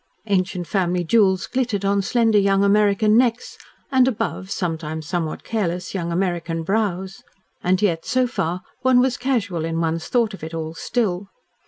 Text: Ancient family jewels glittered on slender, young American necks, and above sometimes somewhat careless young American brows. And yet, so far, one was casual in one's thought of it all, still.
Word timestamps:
Ancient 0.25 0.65
family 0.65 1.03
jewels 1.03 1.45
glittered 1.45 1.85
on 1.85 2.01
slender, 2.01 2.39
young 2.39 2.63
American 2.63 3.19
necks, 3.19 3.55
and 3.91 4.07
above 4.07 4.49
sometimes 4.49 5.05
somewhat 5.05 5.43
careless 5.43 5.93
young 5.93 6.11
American 6.11 6.63
brows. 6.63 7.21
And 7.63 7.79
yet, 7.83 8.03
so 8.03 8.25
far, 8.25 8.63
one 8.81 8.99
was 8.99 9.15
casual 9.15 9.63
in 9.63 9.79
one's 9.79 10.07
thought 10.07 10.33
of 10.33 10.43
it 10.43 10.55
all, 10.55 10.73
still. 10.73 11.27